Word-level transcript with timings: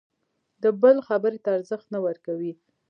د 0.63 0.65
بل 0.81 0.97
خبرې 1.07 1.39
ته 1.43 1.49
ارزښت 1.57 1.87
نه 1.93 1.99
ورکوي. 2.05 2.53